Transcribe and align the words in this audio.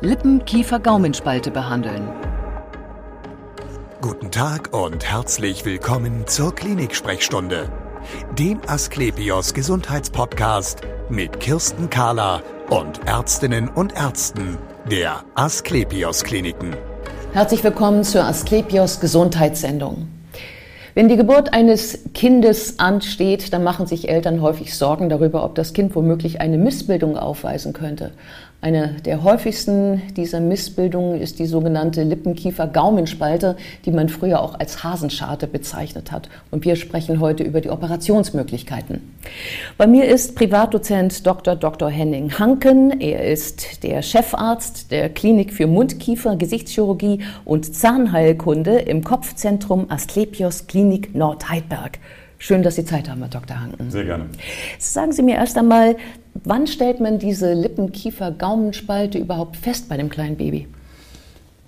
Lippen-, 0.00 0.44
Kiefer-, 0.44 0.78
Gaumenspalte 0.78 1.50
behandeln. 1.50 2.08
Guten 4.00 4.30
Tag 4.30 4.72
und 4.72 5.04
herzlich 5.04 5.64
willkommen 5.64 6.24
zur 6.28 6.54
Klinik-Sprechstunde, 6.54 7.68
dem 8.38 8.60
Asklepios 8.68 9.54
Gesundheitspodcast 9.54 10.82
mit 11.08 11.40
Kirsten 11.40 11.90
Kahler 11.90 12.44
und 12.70 13.00
Ärztinnen 13.08 13.68
und 13.68 13.92
Ärzten 13.96 14.58
der 14.88 15.24
Asklepios 15.34 16.22
Kliniken. 16.22 16.76
Herzlich 17.32 17.64
willkommen 17.64 18.04
zur 18.04 18.22
Asklepios 18.22 19.00
Gesundheitssendung. 19.00 20.06
Wenn 20.98 21.08
die 21.08 21.16
Geburt 21.16 21.52
eines 21.52 22.00
Kindes 22.12 22.80
ansteht, 22.80 23.52
dann 23.52 23.62
machen 23.62 23.86
sich 23.86 24.08
Eltern 24.08 24.42
häufig 24.42 24.74
Sorgen 24.74 25.08
darüber, 25.08 25.44
ob 25.44 25.54
das 25.54 25.72
Kind 25.72 25.94
womöglich 25.94 26.40
eine 26.40 26.58
Missbildung 26.58 27.16
aufweisen 27.16 27.72
könnte. 27.72 28.10
Eine 28.60 28.96
der 29.04 29.22
häufigsten 29.22 30.02
dieser 30.16 30.40
Missbildungen 30.40 31.20
ist 31.20 31.38
die 31.38 31.46
sogenannte 31.46 32.02
Lippenkiefer-Gaumenspalte, 32.02 33.56
die 33.84 33.92
man 33.92 34.08
früher 34.08 34.40
auch 34.40 34.58
als 34.58 34.82
Hasenscharte 34.82 35.46
bezeichnet 35.46 36.10
hat. 36.10 36.28
Und 36.50 36.64
wir 36.64 36.74
sprechen 36.74 37.20
heute 37.20 37.44
über 37.44 37.60
die 37.60 37.70
Operationsmöglichkeiten. 37.70 39.14
Bei 39.76 39.86
mir 39.86 40.06
ist 40.06 40.34
Privatdozent 40.34 41.24
Dr. 41.24 41.54
Dr. 41.54 41.88
Henning 41.88 42.36
Hanken. 42.36 43.00
Er 43.00 43.30
ist 43.30 43.84
der 43.84 44.02
Chefarzt 44.02 44.90
der 44.90 45.08
Klinik 45.08 45.52
für 45.52 45.68
Mundkiefer, 45.68 46.34
Gesichtschirurgie 46.34 47.20
und 47.44 47.72
Zahnheilkunde 47.72 48.76
im 48.80 49.04
Kopfzentrum 49.04 49.86
Asklepios 49.88 50.66
Klinik 50.66 50.87
Nordheidberg. 51.14 51.98
Schön, 52.38 52.62
dass 52.62 52.76
Sie 52.76 52.84
Zeit 52.84 53.08
haben, 53.08 53.20
Herr 53.20 53.28
Dr. 53.28 53.60
Hanken. 53.60 53.90
Sehr 53.90 54.04
gerne. 54.04 54.26
Sagen 54.78 55.12
Sie 55.12 55.22
mir 55.22 55.34
erst 55.36 55.58
einmal, 55.58 55.96
wann 56.44 56.66
stellt 56.66 57.00
man 57.00 57.18
diese 57.18 57.52
Lippen-Kiefer-Gaumenspalte 57.52 59.18
überhaupt 59.18 59.56
fest 59.56 59.88
bei 59.88 59.96
dem 59.96 60.08
kleinen 60.08 60.36
Baby? 60.36 60.68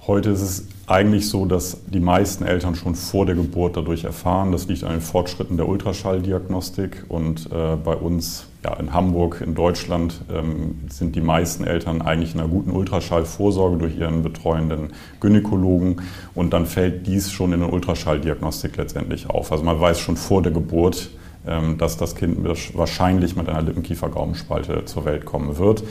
Heute 0.06 0.30
ist 0.30 0.40
es 0.40 0.68
eigentlich 0.86 1.28
so, 1.28 1.44
dass 1.44 1.78
die 1.86 2.00
meisten 2.00 2.44
Eltern 2.44 2.74
schon 2.74 2.94
vor 2.94 3.26
der 3.26 3.34
Geburt 3.34 3.76
dadurch 3.76 4.04
erfahren. 4.04 4.52
Das 4.52 4.66
liegt 4.66 4.84
an 4.84 4.92
den 4.92 5.00
Fortschritten 5.00 5.56
der 5.56 5.68
Ultraschalldiagnostik. 5.68 7.04
Und 7.08 7.48
äh, 7.52 7.76
bei 7.76 7.94
uns 7.94 8.46
ja, 8.62 8.74
in 8.74 8.92
Hamburg, 8.92 9.40
in 9.40 9.54
Deutschland, 9.54 10.20
ähm, 10.30 10.80
sind 10.88 11.16
die 11.16 11.20
meisten 11.20 11.64
Eltern 11.64 12.02
eigentlich 12.02 12.34
in 12.34 12.40
einer 12.40 12.48
guten 12.48 12.70
Ultraschallvorsorge 12.70 13.78
durch 13.78 13.96
ihren 13.96 14.22
betreuenden 14.22 14.92
Gynäkologen. 15.20 16.02
Und 16.34 16.52
dann 16.52 16.66
fällt 16.66 17.06
dies 17.06 17.30
schon 17.30 17.52
in 17.52 17.60
der 17.60 17.72
Ultraschalldiagnostik 17.72 18.76
letztendlich 18.76 19.30
auf. 19.30 19.50
Also 19.50 19.64
man 19.64 19.80
weiß 19.80 19.98
schon 20.00 20.16
vor 20.16 20.42
der 20.42 20.52
Geburt, 20.52 21.10
ähm, 21.46 21.78
dass 21.78 21.96
das 21.96 22.14
Kind 22.14 22.38
wahrscheinlich 22.74 23.34
mit 23.34 23.48
einer 23.48 23.62
Lippenkiefer-Gaumenspalte 23.62 24.84
zur 24.84 25.04
Welt 25.04 25.24
kommen 25.24 25.56
wird 25.58 25.82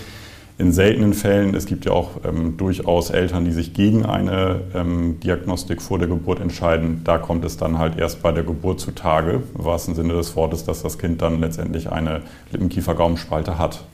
in 0.60 0.74
seltenen 0.74 1.14
Fällen, 1.14 1.56
es 1.56 1.66
gibt 1.66 1.86
ja 1.86 1.94
auch 1.94 2.12
ähm, 2.28 2.58
durchaus 2.58 3.12
Eltern, 3.12 3.46
die 3.46 3.52
sich 3.52 3.74
gegen 3.74 4.06
eine 4.06 4.60
ähm, 4.76 5.18
Diagnostik 5.22 5.82
vor 5.82 5.98
der 6.00 6.10
Geburt 6.10 6.42
entscheiden. 6.42 7.02
Da 7.06 7.18
kommt 7.18 7.46
es 7.46 7.56
dann 7.56 7.80
halt 7.80 7.98
erst 7.98 8.22
bei 8.22 8.34
der 8.34 8.44
Geburt 8.44 8.82
zutage, 8.82 9.42
im 9.58 9.66
wahrsten 9.66 9.96
Sinne 9.96 10.14
des 10.14 10.36
Wortes, 10.36 10.66
dass 10.66 10.84
das 10.84 10.98
Kind 10.98 11.22
dann 11.22 11.40
letztendlich 11.40 11.90
eine 11.90 12.24
Lippenkiefer-Gaumenspalte 12.52 13.58
hat. 13.58 13.86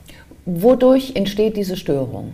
Wodurch 0.44 1.12
entsteht 1.14 1.56
diese 1.56 1.76
Störung? 1.76 2.32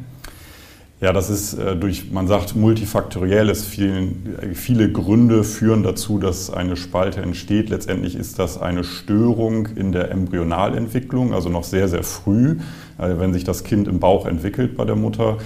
Ja, 1.03 1.12
das 1.12 1.31
ist 1.31 1.55
äh, 1.55 1.75
durch, 1.75 2.12
man 2.12 2.28
sagt 2.28 2.55
multifaktoriell, 2.55 3.50
es 3.50 3.64
vielen, 3.64 4.55
viele 4.55 4.92
Gründe 4.92 5.42
führen 5.42 5.83
dazu, 5.83 6.17
dass 6.20 6.48
eine 6.48 6.77
Spalte 6.77 7.20
entsteht. 7.20 7.70
Letztendlich 7.70 8.14
ist 8.14 8.39
das 8.39 8.56
eine 8.62 8.84
Störung 8.84 9.67
in 9.75 9.91
der 9.91 10.12
Embryonalentwicklung, 10.12 11.34
also 11.34 11.48
noch 11.48 11.64
sehr, 11.64 11.89
sehr 11.89 12.05
früh. 12.05 12.58
Also 12.98 13.19
wenn 13.19 13.33
sich 13.33 13.42
das 13.42 13.64
Kind 13.64 13.89
im 13.89 13.98
Bauch 13.98 14.27
entwickelt 14.27 14.77
bei 14.77 14.84
der 14.84 14.95
Mutter, 14.95 15.39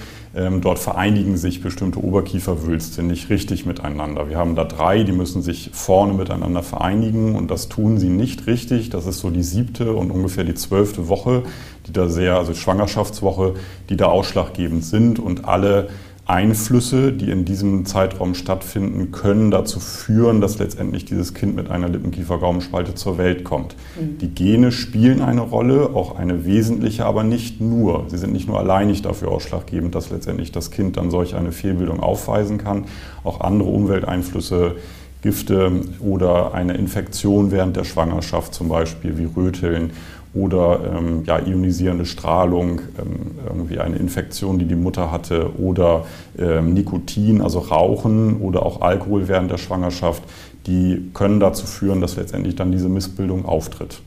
dort 0.61 0.77
vereinigen 0.77 1.35
sich 1.35 1.61
bestimmte 1.61 2.03
Oberkieferwülste 2.03 3.01
nicht 3.01 3.29
richtig 3.29 3.65
miteinander. 3.65 4.29
Wir 4.29 4.37
haben 4.37 4.55
da 4.55 4.65
drei, 4.65 5.03
die 5.03 5.11
müssen 5.11 5.41
sich 5.41 5.71
vorne 5.73 6.13
miteinander 6.13 6.61
vereinigen 6.61 7.35
und 7.35 7.49
das 7.49 7.69
tun 7.69 7.97
sie 7.97 8.09
nicht 8.09 8.45
richtig. 8.45 8.91
Das 8.91 9.07
ist 9.07 9.19
so 9.19 9.31
die 9.31 9.41
siebte 9.41 9.93
und 9.93 10.11
ungefähr 10.11 10.43
die 10.43 10.53
zwölfte 10.53 11.07
Woche, 11.07 11.43
die 11.87 11.93
da 11.93 12.07
sehr, 12.07 12.37
also 12.37 12.53
Schwangerschaftswoche, 12.53 13.55
die 13.89 13.97
da 13.97 14.07
ausschlaggebend 14.07 14.85
sind 14.85 15.17
und 15.17 15.45
alle 15.45 15.89
Einflüsse, 16.27 17.13
die 17.13 17.31
in 17.31 17.45
diesem 17.45 17.85
Zeitraum 17.85 18.35
stattfinden, 18.35 19.11
können 19.11 19.49
dazu 19.49 19.79
führen, 19.79 20.41
dass 20.41 20.59
letztendlich 20.59 21.05
dieses 21.05 21.33
Kind 21.33 21.55
mit 21.55 21.71
einer 21.71 21.87
Lippenkiefer-Gaumenspalte 21.87 22.95
zur 22.95 23.17
Welt 23.17 23.45
kommt. 23.45 23.75
Mhm. 23.97 24.17
Die 24.17 24.27
Gene 24.27 24.73
spielen 24.73 25.21
eine 25.21 25.39
Rolle, 25.39 25.91
auch 25.93 26.17
eine 26.17 26.45
wesentliche, 26.45 27.05
aber 27.05 27.23
nicht 27.23 27.61
nur. 27.61 28.05
Sie 28.09 28.17
sind 28.17 28.33
nicht 28.33 28.47
nur 28.47 28.59
alleinig 28.59 29.01
dafür 29.01 29.29
ausschlaggebend, 29.31 29.95
dass 29.95 30.09
letztendlich 30.09 30.51
das 30.51 30.69
Kind 30.69 30.97
dann 30.97 31.11
solch 31.11 31.33
eine 31.33 31.53
Fehlbildung 31.53 32.01
aufweisen 32.01 32.57
kann. 32.57 32.85
Auch 33.23 33.39
andere 33.39 33.69
Umwelteinflüsse 33.69 34.75
Gifte 35.21 35.71
oder 35.99 36.53
eine 36.53 36.73
Infektion 36.73 37.51
während 37.51 37.75
der 37.75 37.83
Schwangerschaft, 37.83 38.53
zum 38.53 38.69
Beispiel 38.69 39.17
wie 39.17 39.25
Röteln 39.25 39.91
oder 40.33 40.79
ähm, 40.95 41.23
ja, 41.25 41.39
ionisierende 41.39 42.05
Strahlung, 42.05 42.81
ähm, 42.99 43.31
irgendwie 43.45 43.79
eine 43.79 43.95
Infektion, 43.95 44.59
die 44.59 44.65
die 44.65 44.75
Mutter 44.75 45.11
hatte 45.11 45.57
oder 45.57 46.05
ähm, 46.37 46.73
Nikotin, 46.73 47.41
also 47.41 47.59
Rauchen 47.59 48.41
oder 48.41 48.65
auch 48.65 48.81
Alkohol 48.81 49.27
während 49.27 49.49
der 49.49 49.57
Schwangerschaft, 49.57 50.21
die 50.67 51.09
können 51.13 51.39
dazu 51.39 51.65
führen, 51.65 52.01
dass 52.01 52.17
letztendlich 52.17 52.55
dann 52.55 52.71
diese 52.71 52.89
Missbildung 52.89 53.45
auftritt. 53.45 54.01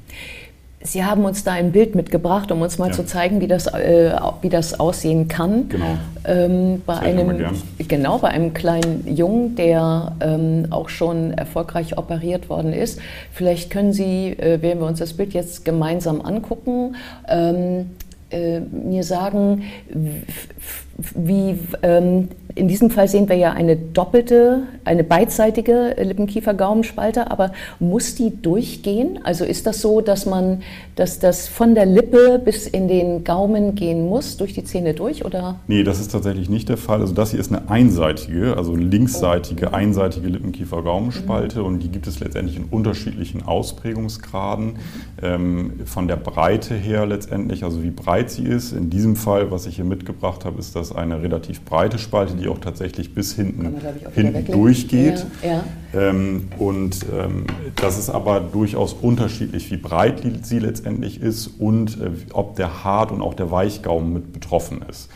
Sie 0.82 1.04
haben 1.04 1.26
uns 1.26 1.44
da 1.44 1.52
ein 1.52 1.72
Bild 1.72 1.94
mitgebracht, 1.94 2.50
um 2.50 2.62
uns 2.62 2.78
mal 2.78 2.88
ja. 2.88 2.92
zu 2.92 3.04
zeigen, 3.04 3.42
wie 3.42 3.46
das, 3.46 3.66
äh, 3.66 4.12
wie 4.41 4.48
das 4.48 4.80
aussehen 4.80 5.28
kann. 5.28 5.68
Genau. 5.68 5.98
Ähm, 6.24 6.82
bei 6.86 6.98
einem, 6.98 7.38
genau, 7.86 8.18
bei 8.18 8.28
einem 8.28 8.54
kleinen 8.54 9.04
Jungen, 9.06 9.56
der 9.56 10.16
ähm, 10.20 10.68
auch 10.70 10.88
schon 10.88 11.32
erfolgreich 11.34 11.98
operiert 11.98 12.48
worden 12.48 12.72
ist. 12.72 12.98
Vielleicht 13.30 13.70
können 13.70 13.92
Sie, 13.92 14.28
äh, 14.28 14.62
wenn 14.62 14.78
wir 14.78 14.86
uns 14.86 15.00
das 15.00 15.12
Bild 15.12 15.34
jetzt 15.34 15.66
gemeinsam 15.66 16.22
angucken, 16.22 16.97
ähm, 17.28 17.91
äh, 18.30 18.60
mir 18.60 19.04
sagen, 19.04 19.64
wie 21.14 21.58
ähm, 21.82 22.28
in 22.55 22.69
diesem 22.69 22.91
Fall 22.91 23.09
sehen 23.09 23.28
wir 23.28 23.37
ja 23.37 23.53
eine 23.53 23.77
doppelte, 23.77 24.65
eine 24.84 25.05
beidseitige 25.05 25.94
Lippenkiefer-Gaumenspalte, 25.99 27.31
aber 27.31 27.53
muss 27.78 28.15
die 28.15 28.31
durchgehen? 28.43 29.21
Also 29.22 29.44
ist 29.44 29.66
das 29.66 29.81
so, 29.81 30.00
dass 30.00 30.27
man, 30.27 30.62
dass 30.97 31.19
das 31.19 31.49
von 31.49 31.75
der 31.75 31.87
Lippe 31.87 32.41
bis 32.44 32.66
in 32.66 32.89
den 32.89 33.25
Gaumen 33.25 33.75
gehen 33.75 34.09
muss, 34.09 34.37
durch 34.37 34.55
die 34.55 34.65
Zähne 34.65 34.94
durch, 34.94 35.25
oder? 35.25 35.60
Nee, 35.66 35.83
das 35.83 36.00
ist 36.00 36.12
tatsächlich 36.12 36.49
nicht 36.49 36.69
der 36.69 36.77
Fall. 36.77 37.00
Also 37.00 37.15
das 37.15 37.31
hier 37.31 37.41
ist 37.41 37.53
eine 37.53 37.71
einseitige, 37.71 38.56
also 38.56 38.75
linksseitige, 38.77 39.69
oh. 39.71 39.75
einseitige 39.75 40.28
Lippenkiefer-Gaumenspalte 40.28 41.60
mhm. 41.60 41.66
und 41.66 41.81
die 41.81 41.89
gibt 41.89 42.06
es 42.06 42.21
letztendlich 42.21 42.56
in 42.56 42.65
unterschiedlichen 42.65 43.43
Ausprägungsgraden. 43.43 44.66
Mhm. 44.66 44.77
Ähm, 45.22 45.72
von 45.84 46.09
der 46.09 46.16
Breite 46.16 46.75
her 46.75 47.06
letztendlich, 47.06 47.65
also 47.65 47.83
wie 47.83 47.91
breit 47.91 48.31
sie 48.31 48.44
ist. 48.44 48.72
In 48.72 48.91
diesem 48.91 49.16
Fall, 49.16 49.50
was 49.50 49.66
ich 49.66 49.77
hier 49.77 49.84
mitgebracht 49.84 50.44
habe, 50.44 50.59
ist 50.59 50.77
das 50.77 50.94
eine 50.94 51.22
relativ 51.22 51.65
breite 51.65 51.99
Spalte, 51.99 52.34
die 52.34 52.49
auch 52.50 52.59
tatsächlich 52.59 53.15
bis 53.15 53.34
hinten, 53.34 53.62
man, 53.62 53.81
hinten 54.15 54.53
durchgeht. 54.53 55.27
Ja, 55.43 55.49
ja. 55.49 55.65
Ähm, 55.93 56.49
und 56.59 57.06
ähm, 57.12 57.47
das 57.77 57.99
ist 57.99 58.11
aber 58.11 58.41
durchaus 58.41 58.93
unterschiedlich, 58.93 59.71
wie 59.71 59.77
breit 59.77 60.22
sie 60.43 60.59
letztendlich 60.59 61.21
ist 61.21 61.47
und 61.47 62.00
äh, 62.00 62.10
ob 62.33 62.56
der 62.56 62.84
Hart- 62.84 63.12
und 63.12 63.22
auch 63.22 63.34
der 63.34 63.50
Weichgaumen 63.50 64.12
mit 64.12 64.33
betroffen 64.33 64.83
ist. 64.89 65.09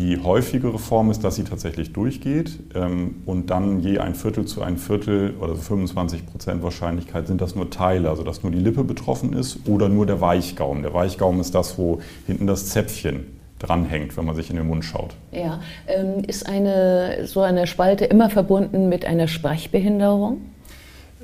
Die 0.00 0.18
häufigere 0.22 0.78
Form 0.78 1.10
ist, 1.10 1.24
dass 1.24 1.36
sie 1.36 1.44
tatsächlich 1.44 1.92
durchgeht 1.92 2.58
ähm, 2.74 3.16
und 3.26 3.50
dann 3.50 3.80
je 3.80 3.98
ein 3.98 4.14
Viertel 4.14 4.46
zu 4.46 4.62
ein 4.62 4.78
Viertel 4.78 5.34
oder 5.38 5.54
25 5.54 6.26
Prozent 6.26 6.62
Wahrscheinlichkeit 6.62 7.26
sind 7.26 7.40
das 7.40 7.54
nur 7.54 7.68
Teile, 7.68 8.08
also 8.08 8.22
dass 8.22 8.42
nur 8.42 8.50
die 8.50 8.58
Lippe 8.58 8.82
betroffen 8.82 9.34
ist 9.34 9.58
oder 9.68 9.90
nur 9.90 10.06
der 10.06 10.20
Weichgaumen. 10.20 10.82
Der 10.82 10.94
Weichgaumen 10.94 11.40
ist 11.40 11.54
das, 11.54 11.76
wo 11.76 12.00
hinten 12.26 12.46
das 12.46 12.66
Zäpfchen 12.66 13.39
dranhängt, 13.60 14.16
wenn 14.16 14.24
man 14.24 14.34
sich 14.34 14.50
in 14.50 14.56
den 14.56 14.66
Mund 14.66 14.84
schaut. 14.84 15.14
Ja, 15.30 15.60
ähm, 15.86 16.24
ist 16.26 16.48
eine, 16.48 17.26
so 17.26 17.40
eine 17.42 17.66
Spalte 17.66 18.04
immer 18.06 18.30
verbunden 18.30 18.88
mit 18.88 19.04
einer 19.04 19.28
Sprechbehinderung? 19.28 20.40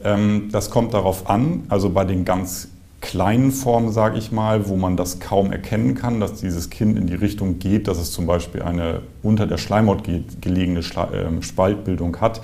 Ähm, 0.04 0.48
das 0.52 0.70
kommt 0.70 0.94
darauf 0.94 1.28
an, 1.28 1.64
also 1.68 1.90
bei 1.90 2.04
den 2.04 2.24
ganz 2.24 2.68
kleinen 3.00 3.52
Formen, 3.52 3.92
sage 3.92 4.18
ich 4.18 4.32
mal, 4.32 4.68
wo 4.68 4.76
man 4.76 4.96
das 4.96 5.20
kaum 5.20 5.52
erkennen 5.52 5.94
kann, 5.94 6.20
dass 6.20 6.34
dieses 6.34 6.70
Kind 6.70 6.98
in 6.98 7.06
die 7.06 7.14
Richtung 7.14 7.58
geht, 7.58 7.88
dass 7.88 7.98
es 7.98 8.12
zum 8.12 8.26
Beispiel 8.26 8.62
eine 8.62 9.02
unter 9.22 9.46
der 9.46 9.58
Schleimhaut 9.58 10.02
gelegene 10.40 10.80
ähm, 11.12 11.42
Spaltbildung 11.42 12.20
hat, 12.20 12.40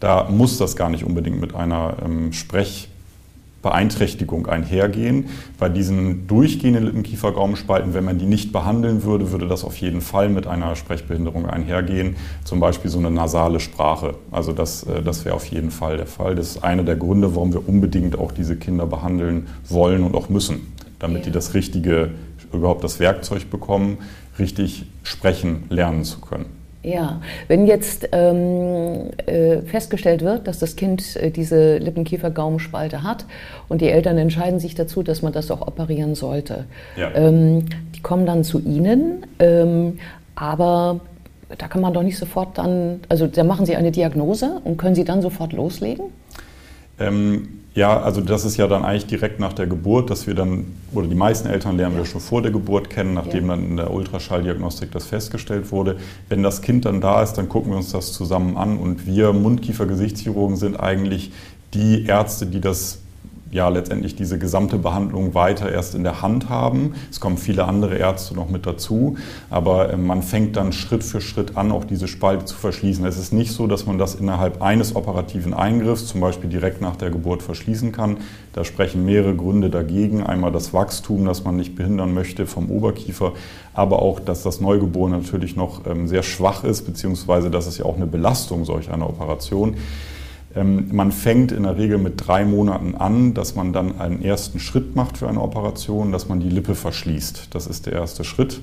da 0.00 0.28
muss 0.30 0.58
das 0.58 0.76
gar 0.76 0.88
nicht 0.90 1.04
unbedingt 1.04 1.40
mit 1.40 1.54
einer 1.54 1.96
ähm, 2.04 2.32
Sprech 2.32 2.88
Beeinträchtigung 3.62 4.46
einhergehen. 4.46 5.26
Bei 5.58 5.68
diesen 5.68 6.26
durchgehenden 6.26 6.84
Lippenkiefer-Gaumenspalten, 6.84 7.92
wenn 7.94 8.04
man 8.04 8.18
die 8.18 8.26
nicht 8.26 8.52
behandeln 8.52 9.02
würde, 9.02 9.32
würde 9.32 9.48
das 9.48 9.64
auf 9.64 9.76
jeden 9.78 10.00
Fall 10.00 10.28
mit 10.28 10.46
einer 10.46 10.76
Sprechbehinderung 10.76 11.46
einhergehen. 11.46 12.16
Zum 12.44 12.60
Beispiel 12.60 12.90
so 12.90 12.98
eine 12.98 13.10
nasale 13.10 13.58
Sprache. 13.60 14.14
Also 14.30 14.52
das, 14.52 14.84
äh, 14.84 15.02
das 15.02 15.24
wäre 15.24 15.34
auf 15.34 15.46
jeden 15.46 15.70
Fall 15.70 15.96
der 15.96 16.06
Fall. 16.06 16.34
Das 16.34 16.50
ist 16.50 16.64
einer 16.64 16.84
der 16.84 16.96
Gründe, 16.96 17.34
warum 17.34 17.52
wir 17.52 17.68
unbedingt 17.68 18.18
auch 18.18 18.32
diese 18.32 18.56
Kinder 18.56 18.86
behandeln 18.86 19.48
wollen 19.68 20.04
und 20.04 20.14
auch 20.14 20.28
müssen, 20.28 20.72
damit 20.98 21.20
ja. 21.20 21.24
die 21.26 21.32
das 21.32 21.54
richtige 21.54 22.10
überhaupt 22.52 22.84
das 22.84 23.00
Werkzeug 23.00 23.50
bekommen, 23.50 23.98
richtig 24.38 24.86
sprechen 25.02 25.64
lernen 25.68 26.04
zu 26.04 26.20
können. 26.20 26.57
Ja, 26.82 27.20
wenn 27.48 27.66
jetzt 27.66 28.08
ähm, 28.12 29.10
äh, 29.26 29.62
festgestellt 29.62 30.22
wird, 30.22 30.46
dass 30.46 30.60
das 30.60 30.76
Kind 30.76 31.16
äh, 31.16 31.30
diese 31.30 31.78
Lippenkiefer-Gaumenspalte 31.78 33.02
hat 33.02 33.26
und 33.68 33.80
die 33.80 33.88
Eltern 33.88 34.16
entscheiden 34.16 34.60
sich 34.60 34.76
dazu, 34.76 35.02
dass 35.02 35.20
man 35.20 35.32
das 35.32 35.50
auch 35.50 35.66
operieren 35.66 36.14
sollte, 36.14 36.66
ja. 36.96 37.12
ähm, 37.14 37.66
die 37.96 38.00
kommen 38.00 38.26
dann 38.26 38.44
zu 38.44 38.60
Ihnen, 38.60 39.26
ähm, 39.40 39.98
aber 40.36 41.00
da 41.56 41.66
kann 41.66 41.80
man 41.80 41.92
doch 41.92 42.02
nicht 42.04 42.16
sofort 42.16 42.58
dann, 42.58 43.00
also 43.08 43.26
da 43.26 43.42
machen 43.42 43.66
Sie 43.66 43.74
eine 43.74 43.90
Diagnose 43.90 44.60
und 44.62 44.76
können 44.76 44.94
Sie 44.94 45.04
dann 45.04 45.20
sofort 45.20 45.52
loslegen? 45.52 46.06
Ähm, 46.98 47.48
ja, 47.74 48.00
also 48.00 48.20
das 48.20 48.44
ist 48.44 48.56
ja 48.56 48.66
dann 48.66 48.84
eigentlich 48.84 49.06
direkt 49.06 49.38
nach 49.38 49.52
der 49.52 49.68
Geburt, 49.68 50.10
dass 50.10 50.26
wir 50.26 50.34
dann, 50.34 50.66
oder 50.92 51.06
die 51.06 51.14
meisten 51.14 51.46
Eltern 51.46 51.76
lernen 51.76 51.96
wir 51.96 52.04
schon 52.06 52.20
vor 52.20 52.42
der 52.42 52.50
Geburt 52.50 52.90
kennen, 52.90 53.14
nachdem 53.14 53.48
ja. 53.48 53.54
dann 53.54 53.64
in 53.64 53.76
der 53.76 53.92
Ultraschalldiagnostik 53.92 54.90
das 54.90 55.06
festgestellt 55.06 55.70
wurde. 55.70 55.96
Wenn 56.28 56.42
das 56.42 56.60
Kind 56.60 56.86
dann 56.86 57.00
da 57.00 57.22
ist, 57.22 57.34
dann 57.34 57.48
gucken 57.48 57.70
wir 57.70 57.76
uns 57.76 57.92
das 57.92 58.12
zusammen 58.12 58.56
an 58.56 58.78
und 58.78 59.06
wir 59.06 59.32
Mundkiefer-Gesichtschirurgen 59.32 60.56
sind 60.56 60.80
eigentlich 60.80 61.30
die 61.72 62.06
Ärzte, 62.06 62.46
die 62.46 62.60
das 62.60 62.98
ja 63.50 63.68
letztendlich 63.68 64.14
diese 64.14 64.38
gesamte 64.38 64.78
Behandlung 64.78 65.34
weiter 65.34 65.70
erst 65.70 65.94
in 65.94 66.02
der 66.02 66.22
Hand 66.22 66.48
haben. 66.48 66.94
Es 67.10 67.20
kommen 67.20 67.38
viele 67.38 67.64
andere 67.64 67.96
Ärzte 67.96 68.34
noch 68.34 68.48
mit 68.48 68.66
dazu, 68.66 69.16
aber 69.50 69.92
äh, 69.92 69.96
man 69.96 70.22
fängt 70.22 70.56
dann 70.56 70.72
Schritt 70.72 71.02
für 71.02 71.20
Schritt 71.20 71.56
an, 71.56 71.72
auch 71.72 71.84
diese 71.84 72.08
Spalte 72.08 72.44
zu 72.44 72.56
verschließen. 72.56 73.04
Es 73.06 73.18
ist 73.18 73.32
nicht 73.32 73.52
so, 73.52 73.66
dass 73.66 73.86
man 73.86 73.98
das 73.98 74.14
innerhalb 74.14 74.60
eines 74.62 74.94
operativen 74.94 75.54
Eingriffs, 75.54 76.06
zum 76.06 76.20
Beispiel 76.20 76.50
direkt 76.50 76.80
nach 76.80 76.96
der 76.96 77.10
Geburt, 77.10 77.42
verschließen 77.42 77.92
kann. 77.92 78.18
Da 78.52 78.64
sprechen 78.64 79.04
mehrere 79.04 79.34
Gründe 79.34 79.70
dagegen. 79.70 80.22
Einmal 80.22 80.52
das 80.52 80.74
Wachstum, 80.74 81.24
das 81.24 81.44
man 81.44 81.56
nicht 81.56 81.76
behindern 81.76 82.12
möchte 82.12 82.46
vom 82.46 82.70
Oberkiefer, 82.70 83.32
aber 83.72 84.02
auch, 84.02 84.20
dass 84.20 84.42
das 84.42 84.60
Neugeborene 84.60 85.18
natürlich 85.18 85.56
noch 85.56 85.86
ähm, 85.86 86.08
sehr 86.08 86.22
schwach 86.22 86.64
ist, 86.64 86.82
beziehungsweise 86.82 87.50
das 87.50 87.66
ist 87.66 87.78
ja 87.78 87.84
auch 87.84 87.96
eine 87.96 88.06
Belastung 88.06 88.64
solch 88.64 88.90
einer 88.90 89.08
Operation. 89.08 89.76
Ähm, 90.54 90.88
man 90.92 91.12
fängt 91.12 91.52
in 91.52 91.64
der 91.64 91.76
Regel 91.76 91.98
mit 91.98 92.26
drei 92.26 92.44
Monaten 92.44 92.94
an, 92.94 93.34
dass 93.34 93.54
man 93.54 93.72
dann 93.72 94.00
einen 94.00 94.22
ersten 94.22 94.60
Schritt 94.60 94.96
macht 94.96 95.18
für 95.18 95.28
eine 95.28 95.40
Operation, 95.40 96.12
dass 96.12 96.28
man 96.28 96.40
die 96.40 96.48
Lippe 96.48 96.74
verschließt. 96.74 97.48
Das 97.50 97.66
ist 97.66 97.86
der 97.86 97.92
erste 97.94 98.24
Schritt. 98.24 98.60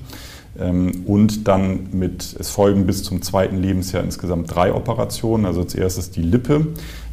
Ähm, 0.58 1.04
und 1.06 1.46
dann 1.46 1.88
mit, 1.92 2.36
es 2.38 2.50
folgen 2.50 2.86
bis 2.86 3.02
zum 3.04 3.22
zweiten 3.22 3.56
Lebensjahr 3.56 4.02
insgesamt 4.02 4.54
drei 4.54 4.72
Operationen. 4.72 5.46
Also 5.46 5.60
als 5.60 5.74
erstes 5.74 6.10
die 6.10 6.22
Lippe, 6.22 6.66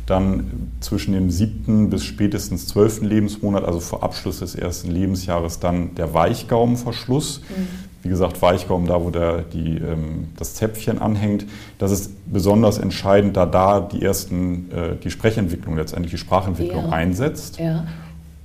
dann 0.06 0.72
zwischen 0.82 1.14
dem 1.14 1.30
siebten 1.30 1.90
bis 1.90 2.04
spätestens 2.04 2.68
zwölften 2.68 3.06
Lebensmonat, 3.06 3.64
also 3.64 3.80
vor 3.80 4.04
Abschluss 4.04 4.40
des 4.40 4.56
ersten 4.56 4.92
Lebensjahres, 4.92 5.60
dann 5.60 5.96
der 5.96 6.14
Weichgaumenverschluss. 6.14 7.42
Mhm 7.50 7.93
wie 8.04 8.10
gesagt, 8.10 8.42
Weichgaumen, 8.42 8.88
da 8.88 9.02
wo 9.02 9.10
der, 9.10 9.44
die, 9.54 9.78
ähm, 9.78 10.28
das 10.38 10.56
Zäpfchen 10.56 11.02
anhängt. 11.02 11.46
Das 11.80 11.92
ist 11.92 12.12
besonders 12.32 12.78
entscheidend, 12.78 13.38
da 13.38 13.46
da 13.46 13.80
die 13.80 14.04
ersten, 14.04 14.70
äh, 14.72 14.96
die 15.02 15.10
Sprechentwicklung, 15.10 15.78
letztendlich 15.78 16.12
die 16.12 16.18
Sprachentwicklung 16.18 16.86
ja. 16.88 16.92
einsetzt. 16.92 17.60
Ja. 17.60 17.86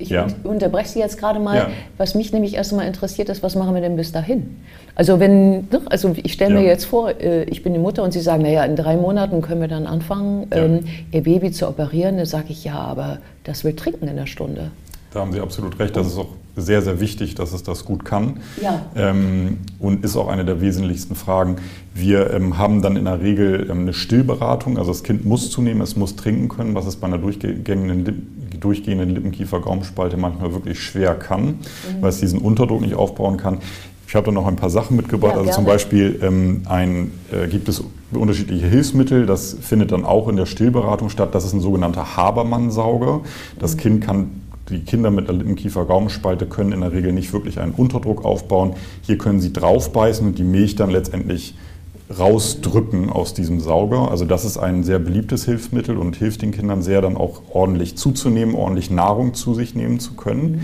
Ich 0.00 0.10
ja. 0.10 0.28
unterbreche 0.44 0.90
Sie 0.90 0.98
jetzt 1.00 1.18
gerade 1.18 1.40
mal. 1.40 1.56
Ja. 1.56 1.68
Was 1.96 2.14
mich 2.14 2.32
nämlich 2.32 2.54
erstmal 2.54 2.86
interessiert 2.86 3.28
ist, 3.30 3.42
was 3.42 3.56
machen 3.56 3.74
wir 3.74 3.82
denn 3.82 3.96
bis 3.96 4.12
dahin? 4.12 4.60
Also 4.94 5.18
wenn, 5.18 5.62
ne, 5.70 5.80
also 5.86 6.14
ich 6.16 6.32
stelle 6.32 6.54
mir 6.54 6.64
jetzt 6.64 6.84
vor, 6.84 7.10
äh, 7.20 7.42
ich 7.44 7.64
bin 7.64 7.72
die 7.72 7.80
Mutter 7.80 8.04
und 8.04 8.12
Sie 8.12 8.20
sagen, 8.20 8.42
naja, 8.42 8.64
in 8.64 8.76
drei 8.76 8.96
Monaten 8.96 9.42
können 9.42 9.60
wir 9.60 9.66
dann 9.66 9.88
anfangen, 9.88 10.46
ähm, 10.52 10.84
Ihr 11.10 11.24
Baby 11.24 11.50
zu 11.50 11.68
operieren. 11.68 12.16
Dann 12.16 12.26
sage 12.26 12.46
ich, 12.50 12.62
ja, 12.62 12.76
aber 12.76 13.18
das 13.42 13.64
will 13.64 13.74
trinken 13.74 14.06
in 14.06 14.14
der 14.14 14.26
Stunde. 14.26 14.70
Da 15.12 15.20
haben 15.20 15.32
Sie 15.32 15.40
absolut 15.40 15.76
recht. 15.80 15.96
Das 15.96 16.06
ist 16.06 16.16
auch 16.16 16.28
sehr, 16.60 16.82
sehr 16.82 17.00
wichtig, 17.00 17.34
dass 17.34 17.52
es 17.52 17.62
das 17.62 17.84
gut 17.84 18.04
kann. 18.04 18.38
Ja. 18.62 18.86
Ähm, 18.96 19.58
und 19.78 20.04
ist 20.04 20.16
auch 20.16 20.28
eine 20.28 20.44
der 20.44 20.60
wesentlichsten 20.60 21.14
Fragen. 21.14 21.56
Wir 21.94 22.32
ähm, 22.32 22.58
haben 22.58 22.82
dann 22.82 22.96
in 22.96 23.04
der 23.04 23.20
Regel 23.20 23.68
ähm, 23.70 23.80
eine 23.80 23.92
Stillberatung. 23.92 24.78
Also 24.78 24.90
das 24.90 25.02
Kind 25.02 25.24
muss 25.24 25.50
zunehmen, 25.50 25.80
es 25.80 25.96
muss 25.96 26.16
trinken 26.16 26.48
können, 26.48 26.74
was 26.74 26.86
es 26.86 26.96
bei 26.96 27.06
einer 27.06 27.18
durchgehenden, 27.18 28.28
durchgehenden 28.60 29.10
Lippenkiefer-Gaumenspalte 29.10 30.16
manchmal 30.16 30.52
wirklich 30.52 30.80
schwer 30.80 31.14
kann, 31.14 31.44
mhm. 31.44 31.56
weil 32.00 32.10
es 32.10 32.20
diesen 32.20 32.40
Unterdruck 32.40 32.80
nicht 32.80 32.94
aufbauen 32.94 33.36
kann. 33.36 33.58
Ich 34.08 34.14
habe 34.14 34.24
da 34.24 34.32
noch 34.32 34.46
ein 34.46 34.56
paar 34.56 34.70
Sachen 34.70 34.96
mitgebracht. 34.96 35.34
Ja, 35.34 35.40
also 35.40 35.52
zum 35.52 35.66
Beispiel 35.66 36.18
ähm, 36.22 36.62
ein, 36.64 37.10
äh, 37.30 37.46
gibt 37.46 37.68
es 37.68 37.84
unterschiedliche 38.10 38.66
Hilfsmittel. 38.66 39.26
Das 39.26 39.54
findet 39.60 39.92
dann 39.92 40.06
auch 40.06 40.28
in 40.28 40.36
der 40.36 40.46
Stillberatung 40.46 41.10
statt. 41.10 41.34
Das 41.34 41.44
ist 41.44 41.52
ein 41.52 41.60
sogenannter 41.60 42.16
Habermann-Sauger. 42.16 43.20
Das 43.58 43.76
mhm. 43.76 43.80
Kind 43.80 44.04
kann 44.04 44.30
die 44.70 44.80
Kinder 44.80 45.10
mit 45.10 45.28
der 45.28 45.34
Lippenkiefer-Gaumenspalte 45.34 46.46
können 46.46 46.72
in 46.72 46.80
der 46.80 46.92
Regel 46.92 47.12
nicht 47.12 47.32
wirklich 47.32 47.60
einen 47.60 47.72
Unterdruck 47.72 48.24
aufbauen. 48.24 48.74
Hier 49.02 49.18
können 49.18 49.40
sie 49.40 49.52
draufbeißen 49.52 50.26
und 50.26 50.38
die 50.38 50.44
Milch 50.44 50.76
dann 50.76 50.90
letztendlich 50.90 51.54
rausdrücken 52.16 53.10
aus 53.10 53.34
diesem 53.34 53.60
Sauger. 53.60 54.10
Also 54.10 54.24
das 54.24 54.44
ist 54.44 54.56
ein 54.56 54.82
sehr 54.82 54.98
beliebtes 54.98 55.44
Hilfsmittel 55.44 55.98
und 55.98 56.16
hilft 56.16 56.40
den 56.40 56.52
Kindern 56.52 56.82
sehr, 56.82 57.02
dann 57.02 57.16
auch 57.16 57.42
ordentlich 57.50 57.96
zuzunehmen, 57.96 58.54
ordentlich 58.54 58.90
Nahrung 58.90 59.34
zu 59.34 59.52
sich 59.52 59.74
nehmen 59.74 60.00
zu 60.00 60.14
können. 60.14 60.52
Mhm. 60.52 60.60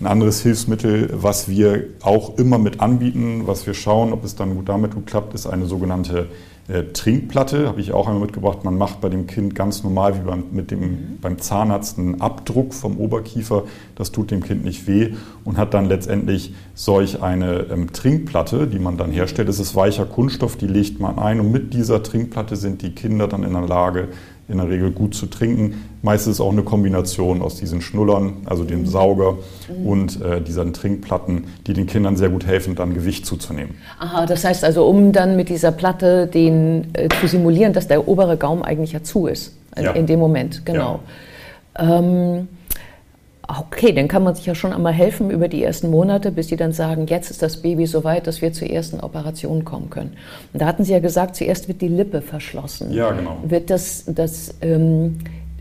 Ein 0.00 0.06
anderes 0.06 0.42
Hilfsmittel, 0.42 1.10
was 1.12 1.48
wir 1.48 1.84
auch 2.02 2.38
immer 2.38 2.58
mit 2.58 2.80
anbieten, 2.80 3.42
was 3.46 3.66
wir 3.66 3.74
schauen, 3.74 4.12
ob 4.12 4.24
es 4.24 4.36
dann 4.36 4.54
gut 4.54 4.68
damit 4.68 4.94
gut 4.94 5.06
klappt, 5.06 5.34
ist 5.34 5.46
eine 5.46 5.66
sogenannte 5.66 6.28
äh, 6.68 6.84
Trinkplatte 6.92 7.68
habe 7.68 7.80
ich 7.80 7.92
auch 7.92 8.08
einmal 8.08 8.22
mitgebracht. 8.22 8.64
Man 8.64 8.76
macht 8.76 9.00
bei 9.00 9.08
dem 9.08 9.26
Kind 9.26 9.54
ganz 9.54 9.84
normal 9.84 10.16
wie 10.16 10.26
beim, 10.26 10.44
mit 10.50 10.70
dem, 10.70 10.80
mhm. 10.80 11.18
beim 11.20 11.38
Zahnarzt 11.38 11.98
einen 11.98 12.20
Abdruck 12.20 12.74
vom 12.74 12.98
Oberkiefer. 12.98 13.64
Das 13.94 14.10
tut 14.10 14.30
dem 14.30 14.42
Kind 14.42 14.64
nicht 14.64 14.86
weh 14.86 15.14
und 15.44 15.58
hat 15.58 15.74
dann 15.74 15.86
letztendlich 15.86 16.54
solch 16.74 17.22
eine 17.22 17.66
ähm, 17.70 17.92
Trinkplatte, 17.92 18.66
die 18.66 18.80
man 18.80 18.96
dann 18.96 19.12
herstellt. 19.12 19.48
Es 19.48 19.60
ist 19.60 19.76
weicher 19.76 20.06
Kunststoff, 20.06 20.56
die 20.56 20.66
legt 20.66 20.98
man 20.98 21.18
ein 21.18 21.38
und 21.38 21.52
mit 21.52 21.72
dieser 21.72 22.02
Trinkplatte 22.02 22.56
sind 22.56 22.82
die 22.82 22.94
Kinder 22.94 23.28
dann 23.28 23.44
in 23.44 23.52
der 23.52 23.66
Lage, 23.66 24.08
in 24.48 24.58
der 24.58 24.68
Regel 24.68 24.92
gut 24.92 25.14
zu 25.14 25.26
trinken. 25.26 25.84
Meistens 26.02 26.40
auch 26.40 26.52
eine 26.52 26.62
Kombination 26.62 27.42
aus 27.42 27.56
diesen 27.56 27.80
Schnullern, 27.80 28.34
also 28.46 28.64
dem 28.64 28.80
mhm. 28.80 28.86
Sauger 28.86 29.32
mhm. 29.68 29.86
und 29.86 30.22
äh, 30.22 30.40
diesen 30.40 30.72
Trinkplatten, 30.72 31.44
die 31.66 31.72
den 31.72 31.86
Kindern 31.86 32.16
sehr 32.16 32.28
gut 32.28 32.46
helfen, 32.46 32.76
dann 32.76 32.94
Gewicht 32.94 33.26
zuzunehmen. 33.26 33.74
Aha, 33.98 34.26
das 34.26 34.44
heißt 34.44 34.64
also, 34.64 34.86
um 34.86 35.12
dann 35.12 35.36
mit 35.36 35.48
dieser 35.48 35.72
Platte 35.72 36.26
den, 36.26 36.88
äh, 36.92 37.08
zu 37.20 37.26
simulieren, 37.26 37.72
dass 37.72 37.88
der 37.88 38.06
obere 38.06 38.36
Gaumen 38.36 38.62
eigentlich 38.62 38.92
ja 38.92 39.02
zu 39.02 39.26
ist, 39.26 39.56
in, 39.76 39.84
ja. 39.84 39.92
in 39.92 40.06
dem 40.06 40.20
Moment, 40.20 40.64
genau. 40.64 41.00
Ja. 41.76 41.98
Ähm, 41.98 42.48
Okay, 43.48 43.92
dann 43.92 44.08
kann 44.08 44.24
man 44.24 44.34
sich 44.34 44.46
ja 44.46 44.54
schon 44.54 44.72
einmal 44.72 44.92
helfen 44.92 45.30
über 45.30 45.46
die 45.48 45.62
ersten 45.62 45.90
Monate, 45.90 46.32
bis 46.32 46.48
sie 46.48 46.56
dann 46.56 46.72
sagen, 46.72 47.06
jetzt 47.06 47.30
ist 47.30 47.42
das 47.42 47.62
Baby 47.62 47.86
so 47.86 48.02
weit, 48.02 48.26
dass 48.26 48.42
wir 48.42 48.52
zur 48.52 48.68
ersten 48.68 48.98
Operation 49.00 49.64
kommen 49.64 49.88
können. 49.88 50.16
Und 50.52 50.62
da 50.62 50.66
hatten 50.66 50.84
Sie 50.84 50.92
ja 50.92 50.98
gesagt, 50.98 51.36
zuerst 51.36 51.68
wird 51.68 51.80
die 51.80 51.88
Lippe 51.88 52.22
verschlossen. 52.22 52.92
Ja, 52.92 53.12
genau. 53.12 53.38
Wird 53.44 53.70
das, 53.70 54.04
das 54.08 54.54
ähm, 54.62 55.18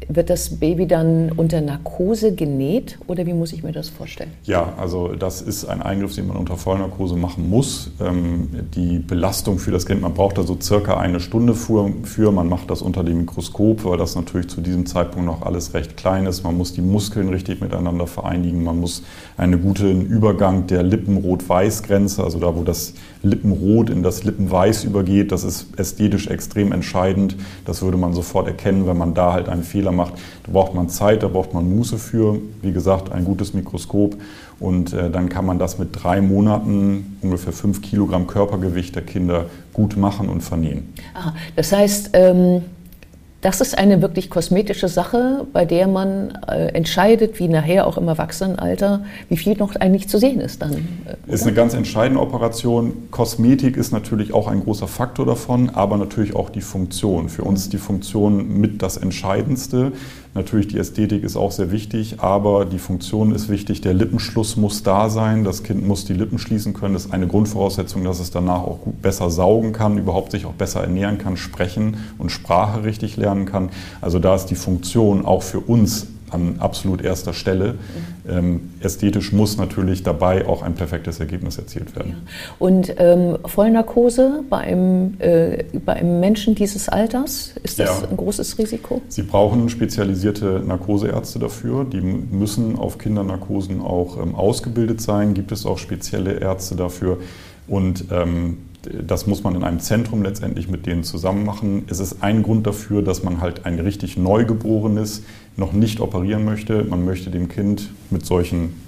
wird 0.07 0.29
das 0.29 0.59
Baby 0.59 0.87
dann 0.87 1.31
unter 1.31 1.61
Narkose 1.61 2.33
genäht 2.33 2.99
oder 3.07 3.25
wie 3.25 3.33
muss 3.33 3.53
ich 3.53 3.63
mir 3.63 3.71
das 3.71 3.89
vorstellen? 3.89 4.31
Ja, 4.43 4.73
also 4.77 5.13
das 5.15 5.41
ist 5.41 5.65
ein 5.65 5.81
Eingriff, 5.81 6.13
den 6.15 6.27
man 6.27 6.37
unter 6.37 6.57
Vollnarkose 6.57 7.15
machen 7.15 7.49
muss. 7.49 7.91
Ähm, 7.99 8.49
die 8.75 8.99
Belastung 8.99 9.57
für 9.57 9.71
das 9.71 9.85
Kind, 9.85 10.01
man 10.01 10.13
braucht 10.13 10.37
da 10.37 10.43
so 10.43 10.57
circa 10.61 10.97
eine 10.97 11.19
Stunde 11.19 11.55
für. 11.55 12.31
Man 12.31 12.49
macht 12.49 12.69
das 12.69 12.81
unter 12.81 13.03
dem 13.03 13.19
Mikroskop, 13.19 13.85
weil 13.85 13.97
das 13.97 14.15
natürlich 14.15 14.47
zu 14.47 14.61
diesem 14.61 14.85
Zeitpunkt 14.85 15.25
noch 15.25 15.41
alles 15.41 15.73
recht 15.73 15.97
klein 15.97 16.25
ist. 16.25 16.43
Man 16.43 16.57
muss 16.57 16.73
die 16.73 16.81
Muskeln 16.81 17.29
richtig 17.29 17.61
miteinander 17.61 18.07
vereinigen. 18.07 18.63
Man 18.63 18.79
muss 18.79 19.03
einen 19.37 19.61
guten 19.61 20.05
Übergang 20.05 20.67
der 20.67 20.83
Lippenrot-Weiß-Grenze, 20.83 22.23
also 22.23 22.39
da, 22.39 22.55
wo 22.55 22.63
das 22.63 22.93
Lippenrot 23.23 23.89
in 23.89 24.03
das 24.03 24.23
Lippenweiß 24.23 24.83
übergeht, 24.83 25.31
das 25.31 25.43
ist 25.43 25.79
ästhetisch 25.79 26.27
extrem 26.27 26.71
entscheidend. 26.71 27.35
Das 27.65 27.81
würde 27.81 27.97
man 27.97 28.13
sofort 28.13 28.47
erkennen, 28.47 28.85
wenn 28.85 28.97
man 28.97 29.13
da 29.13 29.33
halt 29.33 29.49
einen 29.49 29.63
Fehler 29.63 29.84
macht. 29.91 30.13
Da 30.45 30.51
braucht 30.51 30.73
man 30.73 30.89
Zeit, 30.89 31.23
da 31.23 31.27
braucht 31.27 31.53
man 31.53 31.75
Muße 31.75 31.97
für. 31.97 32.39
Wie 32.61 32.71
gesagt, 32.71 33.11
ein 33.11 33.25
gutes 33.25 33.53
Mikroskop. 33.53 34.15
Und 34.59 34.93
äh, 34.93 35.09
dann 35.09 35.29
kann 35.29 35.45
man 35.45 35.59
das 35.59 35.79
mit 35.79 35.89
drei 35.91 36.21
Monaten, 36.21 37.17
ungefähr 37.21 37.53
fünf 37.53 37.81
Kilogramm 37.81 38.27
Körpergewicht 38.27 38.95
der 38.95 39.03
Kinder 39.03 39.47
gut 39.73 39.97
machen 39.97 40.29
und 40.29 40.41
vernähen. 40.41 40.93
Aha, 41.13 41.33
das 41.55 41.71
heißt, 41.71 42.11
ähm 42.13 42.61
das 43.45 43.61
ist 43.61 43.77
eine 43.77 44.01
wirklich 44.01 44.31
kosmetische 44.31 44.87
Sache, 44.87 45.45
bei 45.53 45.65
der 45.65 45.87
man 45.87 46.35
äh, 46.47 46.69
entscheidet, 46.69 47.37
wie 47.39 47.47
nachher 47.47 47.85
auch 47.85 47.95
im 47.95 48.07
Erwachsenenalter, 48.07 49.05
wie 49.29 49.37
viel 49.37 49.55
noch 49.55 49.75
eigentlich 49.75 50.09
zu 50.09 50.17
sehen 50.17 50.41
ist 50.41 50.63
dann. 50.63 50.87
Äh, 51.27 51.31
ist 51.31 51.43
eine 51.43 51.53
ganz 51.53 51.75
entscheidende 51.75 52.21
Operation. 52.21 52.93
Kosmetik 53.11 53.77
ist 53.77 53.91
natürlich 53.91 54.33
auch 54.33 54.47
ein 54.47 54.63
großer 54.63 54.87
Faktor 54.87 55.27
davon, 55.27 55.69
aber 55.69 55.97
natürlich 55.97 56.35
auch 56.35 56.49
die 56.49 56.61
Funktion. 56.61 57.29
Für 57.29 57.43
uns 57.43 57.69
die 57.69 57.77
Funktion 57.77 58.59
mit 58.59 58.81
das 58.81 58.97
Entscheidendste. 58.97 59.91
Natürlich 60.35 60.67
die 60.67 60.77
Ästhetik 60.77 61.23
ist 61.23 61.37
auch 61.37 61.53
sehr 61.53 61.71
wichtig, 61.71 62.19
aber 62.19 62.65
die 62.65 62.77
Funktion 62.77 63.33
ist 63.33 63.47
wichtig. 63.47 63.79
Der 63.79 63.93
Lippenschluss 63.93 64.57
muss 64.57 64.83
da 64.83 65.09
sein. 65.09 65.45
Das 65.45 65.63
Kind 65.63 65.87
muss 65.87 66.03
die 66.03 66.13
Lippen 66.13 66.39
schließen 66.39 66.73
können. 66.73 66.93
Das 66.93 67.05
ist 67.05 67.13
eine 67.13 67.25
Grundvoraussetzung, 67.25 68.03
dass 68.03 68.19
es 68.19 68.31
danach 68.31 68.61
auch 68.63 68.81
gut, 68.81 69.01
besser 69.01 69.29
saugen 69.29 69.71
kann, 69.71 69.97
überhaupt 69.97 70.33
sich 70.33 70.45
auch 70.45 70.51
besser 70.51 70.81
ernähren 70.81 71.19
kann, 71.19 71.37
sprechen 71.37 71.95
und 72.17 72.33
Sprache 72.33 72.83
richtig 72.83 73.15
lernen 73.15 73.45
kann. 73.45 73.69
Also 74.01 74.19
da 74.19 74.35
ist 74.35 74.47
die 74.47 74.55
Funktion 74.55 75.25
auch 75.25 75.41
für 75.41 75.61
uns 75.61 76.07
an 76.31 76.55
absolut 76.59 77.01
erster 77.01 77.33
Stelle. 77.33 77.75
Ähm, 78.27 78.71
ästhetisch 78.79 79.31
muss 79.31 79.57
natürlich 79.57 80.03
dabei 80.03 80.47
auch 80.47 80.63
ein 80.63 80.73
perfektes 80.73 81.19
Ergebnis 81.19 81.57
erzielt 81.57 81.95
werden. 81.95 82.11
Ja. 82.11 82.55
Und 82.59 82.93
ähm, 82.97 83.37
Vollnarkose 83.45 84.43
bei 84.49 84.57
einem, 84.57 85.15
äh, 85.19 85.63
bei 85.85 85.93
einem 85.93 86.19
Menschen 86.19 86.55
dieses 86.55 86.89
Alters, 86.89 87.53
ist 87.63 87.79
das 87.79 88.01
ja. 88.01 88.07
ein 88.09 88.17
großes 88.17 88.57
Risiko? 88.57 89.01
Sie 89.07 89.23
brauchen 89.23 89.69
spezialisierte 89.69 90.63
Narkoseärzte 90.65 91.39
dafür. 91.39 91.85
Die 91.85 92.01
müssen 92.01 92.75
auf 92.77 92.97
Kindernarkosen 92.97 93.81
auch 93.81 94.21
ähm, 94.21 94.35
ausgebildet 94.35 95.01
sein. 95.01 95.33
Gibt 95.33 95.51
es 95.51 95.65
auch 95.65 95.77
spezielle 95.77 96.39
Ärzte 96.39 96.75
dafür. 96.75 97.19
Und 97.67 98.05
ähm, 98.11 98.57
das 99.05 99.27
muss 99.27 99.43
man 99.43 99.55
in 99.55 99.63
einem 99.63 99.79
Zentrum 99.79 100.23
letztendlich 100.23 100.67
mit 100.67 100.85
denen 100.85 101.03
zusammen 101.03 101.45
machen. 101.45 101.83
Es 101.87 101.99
ist 101.99 102.23
ein 102.23 102.43
Grund 102.43 102.67
dafür, 102.67 103.01
dass 103.01 103.23
man 103.23 103.41
halt 103.41 103.65
ein 103.65 103.79
richtig 103.79 104.17
Neugeborenes 104.17 105.23
noch 105.57 105.73
nicht 105.73 105.99
operieren 105.99 106.45
möchte. 106.45 106.83
Man 106.83 107.05
möchte 107.05 107.29
dem 107.29 107.47
Kind 107.47 107.89
mit 108.09 108.25
solchen 108.25 108.81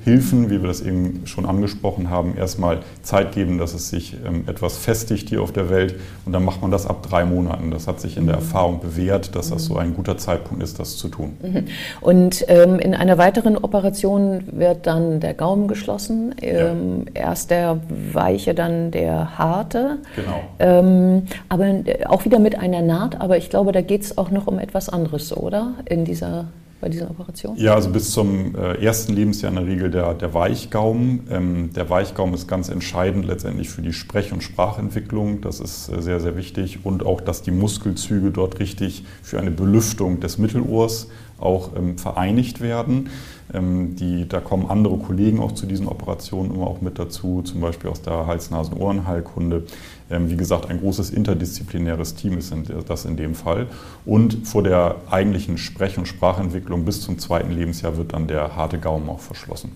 Stillhilfen, 0.00 0.50
wie 0.50 0.60
wir 0.60 0.68
das 0.68 0.80
eben 0.80 1.22
schon 1.26 1.46
angesprochen 1.46 2.10
haben, 2.10 2.36
erstmal 2.36 2.80
Zeit 3.02 3.32
geben, 3.32 3.58
dass 3.58 3.74
es 3.74 3.90
sich 3.90 4.16
ähm, 4.26 4.44
etwas 4.46 4.76
festigt 4.76 5.28
hier 5.28 5.42
auf 5.42 5.52
der 5.52 5.70
Welt. 5.70 5.96
Und 6.24 6.32
dann 6.32 6.44
macht 6.44 6.62
man 6.62 6.70
das 6.70 6.86
ab 6.86 7.06
drei 7.08 7.24
Monaten. 7.24 7.70
Das 7.70 7.86
hat 7.86 8.00
sich 8.00 8.16
in 8.16 8.26
der 8.26 8.36
mhm. 8.36 8.42
Erfahrung 8.42 8.80
bewährt, 8.80 9.34
dass 9.36 9.50
das 9.50 9.64
so 9.64 9.76
ein 9.76 9.94
guter 9.94 10.16
Zeitpunkt 10.16 10.62
ist, 10.62 10.78
das 10.78 10.96
zu 10.96 11.08
tun. 11.08 11.36
Mhm. 11.42 11.66
Und 12.00 12.44
ähm, 12.48 12.78
in 12.78 12.94
einer 12.94 13.18
weiteren 13.18 13.56
Operation 13.56 14.44
wird 14.52 14.86
dann 14.86 15.20
der 15.20 15.34
Gaumen 15.34 15.68
geschlossen. 15.68 16.34
Ähm, 16.40 17.06
ja. 17.14 17.22
Erst 17.22 17.50
der 17.50 17.78
weiche, 18.12 18.54
dann 18.54 18.90
der 18.90 19.38
harte. 19.38 19.98
Genau. 20.16 20.40
Ähm, 20.58 21.22
aber 21.48 21.66
äh, 21.66 22.06
auch 22.06 22.24
wieder 22.24 22.38
mit 22.38 22.58
einer 22.58 22.82
Naht. 22.82 23.20
Aber 23.20 23.36
ich 23.36 23.50
glaube, 23.50 23.72
da 23.72 23.82
geht 23.82 24.02
es 24.02 24.18
auch 24.18 24.30
noch 24.30 24.46
um 24.46 24.58
etwas 24.58 24.88
anderes, 24.88 25.36
oder? 25.36 25.74
in 25.90 26.04
dieser, 26.04 26.46
bei 26.80 26.88
dieser 26.88 27.10
Operation? 27.10 27.56
Ja, 27.56 27.74
also 27.74 27.90
bis 27.90 28.10
zum 28.10 28.54
äh, 28.54 28.82
ersten 28.82 29.12
Lebensjahr 29.12 29.50
in 29.50 29.56
der 29.56 29.66
Regel 29.66 29.90
der, 29.90 30.14
der 30.14 30.34
Weichgaumen. 30.34 31.26
Ähm, 31.30 31.70
der 31.74 31.90
Weichgaumen 31.90 32.34
ist 32.34 32.48
ganz 32.48 32.68
entscheidend 32.68 33.26
letztendlich 33.26 33.68
für 33.68 33.82
die 33.82 33.92
Sprech- 33.92 34.32
und 34.32 34.42
Sprachentwicklung. 34.42 35.40
Das 35.40 35.60
ist 35.60 35.88
äh, 35.88 36.00
sehr, 36.00 36.20
sehr 36.20 36.36
wichtig. 36.36 36.80
Und 36.84 37.04
auch, 37.04 37.20
dass 37.20 37.42
die 37.42 37.50
Muskelzüge 37.50 38.30
dort 38.30 38.58
richtig 38.58 39.04
für 39.22 39.38
eine 39.38 39.50
Belüftung 39.50 40.20
des 40.20 40.38
Mittelohrs 40.38 41.08
auch 41.40 41.70
ähm, 41.76 41.98
vereinigt 41.98 42.60
werden. 42.60 43.10
Ähm, 43.52 43.96
die, 43.96 44.28
da 44.28 44.40
kommen 44.40 44.66
andere 44.66 44.96
Kollegen 44.98 45.40
auch 45.40 45.52
zu 45.52 45.66
diesen 45.66 45.88
Operationen 45.88 46.54
immer 46.54 46.66
auch 46.66 46.80
mit 46.80 46.98
dazu, 46.98 47.42
zum 47.42 47.60
Beispiel 47.60 47.90
aus 47.90 48.02
der 48.02 48.26
Hals-Nasen-Ohrenheilkunde. 48.26 49.64
Ähm, 50.10 50.30
wie 50.30 50.36
gesagt, 50.36 50.70
ein 50.70 50.80
großes 50.80 51.10
interdisziplinäres 51.10 52.14
Team 52.14 52.38
ist 52.38 52.52
das 52.86 53.04
in 53.04 53.16
dem 53.16 53.34
Fall. 53.34 53.66
Und 54.04 54.46
vor 54.46 54.62
der 54.62 54.96
eigentlichen 55.10 55.58
Sprech- 55.58 55.98
und 55.98 56.06
Sprachentwicklung 56.06 56.84
bis 56.84 57.00
zum 57.00 57.18
zweiten 57.18 57.50
Lebensjahr 57.50 57.96
wird 57.96 58.12
dann 58.12 58.26
der 58.26 58.56
harte 58.56 58.78
Gaumen 58.78 59.08
auch 59.08 59.20
verschlossen. 59.20 59.72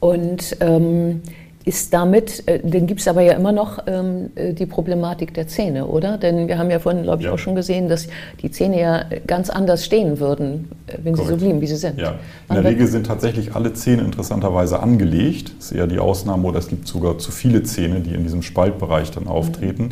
Und 0.00 0.56
ähm 0.60 1.22
ist 1.66 1.92
damit, 1.92 2.46
äh, 2.46 2.60
dann 2.62 2.86
gibt 2.86 3.00
es 3.00 3.08
aber 3.08 3.22
ja 3.22 3.32
immer 3.32 3.50
noch 3.50 3.80
ähm, 3.88 4.30
äh, 4.36 4.54
die 4.54 4.66
Problematik 4.66 5.34
der 5.34 5.48
Zähne, 5.48 5.86
oder? 5.86 6.16
Denn 6.16 6.46
wir 6.46 6.58
haben 6.58 6.70
ja 6.70 6.78
vorhin, 6.78 7.02
glaube 7.02 7.22
ich, 7.22 7.26
ja. 7.26 7.32
auch 7.32 7.38
schon 7.38 7.56
gesehen, 7.56 7.88
dass 7.88 8.06
die 8.40 8.52
Zähne 8.52 8.80
ja 8.80 9.04
ganz 9.26 9.50
anders 9.50 9.84
stehen 9.84 10.20
würden, 10.20 10.70
äh, 10.86 10.98
wenn 11.02 11.14
Correct. 11.14 11.28
sie 11.28 11.34
so 11.34 11.44
blieben, 11.44 11.60
wie 11.60 11.66
sie 11.66 11.76
sind. 11.76 11.98
Ja. 11.98 12.14
In 12.48 12.54
der 12.54 12.64
Regel 12.64 12.86
sind 12.86 13.06
tatsächlich 13.06 13.56
alle 13.56 13.74
Zähne 13.74 14.02
interessanterweise 14.02 14.78
angelegt. 14.78 15.54
Das 15.58 15.72
ist 15.72 15.76
eher 15.76 15.88
die 15.88 15.98
Ausnahme, 15.98 16.46
oder 16.46 16.60
es 16.60 16.68
gibt 16.68 16.86
sogar 16.86 17.18
zu 17.18 17.32
viele 17.32 17.64
Zähne, 17.64 17.98
die 17.98 18.14
in 18.14 18.22
diesem 18.22 18.42
Spaltbereich 18.42 19.10
dann 19.10 19.26
auftreten. 19.26 19.90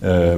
Mhm. 0.00 0.06
Äh, 0.08 0.36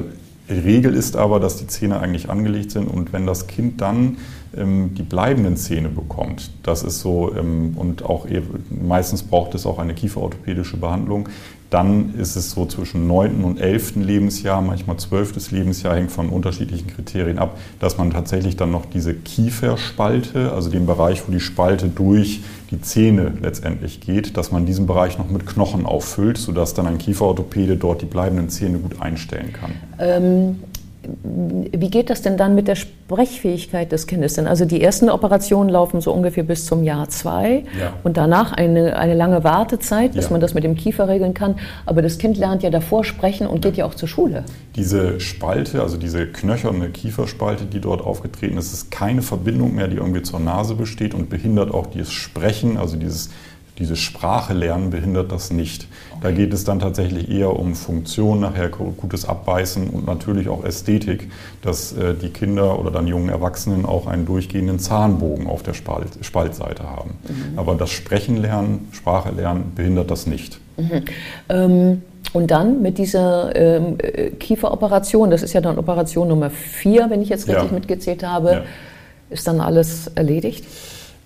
Regel 0.53 0.95
ist 0.95 1.17
aber, 1.17 1.41
dass 1.41 1.57
die 1.57 1.67
Zähne 1.67 1.99
eigentlich 1.99 2.29
angelegt 2.29 2.71
sind 2.73 2.89
und 2.89 3.15
wenn 3.15 3.27
das 3.27 3.47
Kind 3.47 3.81
dann 3.81 4.19
die 4.57 5.03
bleibenden 5.03 5.57
Zähne 5.57 5.89
bekommt. 5.89 6.51
Das 6.63 6.83
ist 6.83 7.01
so, 7.01 7.35
ähm, 7.37 7.75
und 7.77 8.05
auch 8.05 8.27
meistens 8.71 9.23
braucht 9.23 9.55
es 9.55 9.67
auch 9.67 9.79
eine 9.79 9.95
kieferorthopädische 9.95 10.77
Behandlung. 10.77 11.29
Dann 11.71 12.15
ist 12.15 12.37
es 12.37 12.53
so 12.53 12.67
zwischen 12.67 13.09
9. 13.09 13.43
und 13.43 13.61
11. 13.61 13.97
Lebensjahr, 13.97 14.63
manchmal 14.63 14.97
12. 14.97 15.51
Lebensjahr, 15.51 15.97
hängt 15.97 16.13
von 16.13 16.29
unterschiedlichen 16.29 16.87
Kriterien 16.87 17.39
ab, 17.39 17.59
dass 17.81 17.99
man 17.99 18.13
tatsächlich 18.13 18.57
dann 18.57 18.71
noch 18.71 18.87
diese 18.87 19.13
Kieferspalte, 19.13 20.53
also 20.53 20.71
den 20.71 20.87
Bereich, 20.87 21.27
wo 21.27 21.33
die 21.33 21.41
Spalte 21.41 21.89
durch 21.89 22.43
die 22.71 22.81
Zähne 22.81 23.33
letztendlich 23.43 24.01
geht, 24.01 24.37
dass 24.37 24.53
man 24.53 24.67
diesen 24.67 24.87
Bereich 24.87 25.19
noch 25.19 25.29
mit 25.29 25.47
Knochen 25.47 25.85
auffüllt, 25.85 26.39
sodass 26.39 26.75
dann 26.75 26.87
ein 26.87 26.99
Kieferorthopäde 26.99 27.77
dort 27.77 28.03
die 28.03 28.07
bleibenden 28.07 28.51
Zähne 28.51 28.79
gut 28.79 29.01
einstellen 29.03 29.53
kann. 29.53 29.73
Ähm 29.99 30.57
wie 31.23 31.91
geht 31.91 32.11
das 32.11 32.23
denn 32.23 32.37
dann 32.37 32.55
mit 32.55 32.69
der 32.69 32.75
Sprechfähigkeit 32.75 33.93
des 33.93 34.07
Kindes? 34.07 34.35
Denn 34.35 34.47
also 34.47 34.65
die 34.65 34.83
ersten 34.83 35.11
Operationen 35.11 35.69
laufen 35.69 36.01
so 36.01 36.13
ungefähr 36.13 36.45
bis 36.45 36.67
zum 36.67 36.85
Jahr 36.85 37.09
zwei 37.09 37.65
ja. 37.79 37.93
und 38.03 38.17
danach 38.17 38.53
eine, 38.53 38.97
eine 38.97 39.15
lange 39.15 39.45
Wartezeit, 39.45 40.13
bis 40.13 40.25
ja. 40.27 40.31
man 40.31 40.41
das 40.41 40.55
mit 40.55 40.65
dem 40.65 40.77
Kiefer 40.77 41.09
regeln 41.09 41.35
kann. 41.35 41.57
Aber 41.87 42.03
das 42.03 42.19
Kind 42.19 42.37
lernt 42.37 42.63
ja 42.63 42.71
davor 42.71 43.05
sprechen 43.05 43.47
und 43.47 43.63
geht 43.63 43.77
ja 43.77 43.85
auch 43.85 43.95
zur 43.95 44.09
Schule. 44.09 44.45
Diese 44.77 45.21
Spalte, 45.21 45.83
also 45.83 45.97
diese 45.97 46.27
knöcherne 46.27 46.91
Kieferspalte, 46.91 47.65
die 47.65 47.81
dort 47.81 48.03
aufgetreten 48.03 48.57
ist, 48.57 48.73
ist 48.73 48.91
keine 48.91 49.23
Verbindung 49.23 49.75
mehr, 49.75 49.89
die 49.89 49.97
irgendwie 49.97 50.23
zur 50.23 50.41
Nase 50.41 50.75
besteht 50.75 51.15
und 51.15 51.29
behindert 51.29 51.73
auch 51.73 51.87
dieses 51.87 52.13
Sprechen, 52.13 52.77
also 52.77 52.97
dieses 52.97 53.31
diese 53.79 53.97
Sprache 53.97 54.55
lernen 54.55 54.91
behindert 54.91 55.33
das 55.33 55.51
nicht. 55.51 55.89
Da 56.21 56.31
geht 56.31 56.53
es 56.55 56.65
dann 56.65 56.79
tatsächlich 56.79 57.29
eher 57.29 57.59
um 57.59 57.75
Funktion, 57.75 58.41
nachher 58.41 58.69
gutes 58.69 59.25
Abbeißen 59.29 59.91
und 59.91 60.07
natürlich 60.07 60.49
auch 60.49 60.65
Ästhetik, 60.65 61.31
dass 61.61 61.93
äh, 61.93 62.15
die 62.15 62.29
Kinder 62.29 62.79
oder 62.79 62.91
dann 62.93 63.09
jungen 63.09 63.29
Erwachsenen 63.29 63.85
auch 63.85 64.07
einen 64.07 64.27
durchgehenden 64.27 64.79
Zahnbogen 64.79 65.49
auf 65.49 65.63
der 65.63 65.75
Spalt, 65.75 66.09
Spaltseite 66.21 66.85
haben. 66.85 67.19
Mhm. 67.29 67.59
Aber 67.59 67.75
das 67.75 67.91
Sprechen 67.91 68.37
lernen, 68.37 68.89
Sprache 68.93 69.33
lernen 69.33 69.73
behindert 69.75 70.11
das 70.11 70.27
nicht. 70.27 70.61
Mhm. 70.77 71.05
Ähm 71.49 72.03
und 72.33 72.51
dann 72.51 72.83
mit 72.83 72.99
dieser 72.99 73.55
ähm, 73.55 73.97
äh, 73.99 74.31
Kieferoperation, 74.31 75.31
das 75.31 75.45
ist 75.45 75.53
ja 75.53 75.61
dann 75.61 75.79
Operation 75.79 76.27
Nummer 76.27 76.51
vier, 76.51 77.09
wenn 77.09 77.23
ich 77.23 77.29
jetzt 77.29 77.47
richtig 77.47 77.71
ja. 77.71 77.73
mitgezählt 77.73 78.25
habe, 78.25 78.51
ja. 78.51 78.63
ist 79.31 79.47
dann 79.47 79.61
alles 79.61 80.09
erledigt? 80.09 80.65